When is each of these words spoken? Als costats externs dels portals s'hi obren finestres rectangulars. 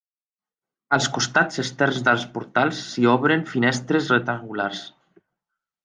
Als 0.97 1.09
costats 1.17 1.61
externs 1.65 2.01
dels 2.09 2.25
portals 2.39 2.81
s'hi 2.89 3.07
obren 3.17 3.47
finestres 3.53 4.11
rectangulars. 4.17 4.85